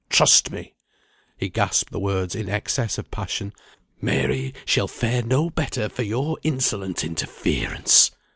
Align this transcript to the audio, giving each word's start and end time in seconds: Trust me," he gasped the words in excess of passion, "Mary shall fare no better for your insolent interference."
Trust 0.09 0.49
me," 0.49 0.73
he 1.37 1.47
gasped 1.47 1.91
the 1.91 1.99
words 1.99 2.33
in 2.33 2.49
excess 2.49 2.97
of 2.97 3.11
passion, 3.11 3.53
"Mary 4.01 4.51
shall 4.65 4.87
fare 4.87 5.21
no 5.21 5.51
better 5.51 5.89
for 5.89 6.01
your 6.01 6.39
insolent 6.41 7.03
interference." 7.03 8.09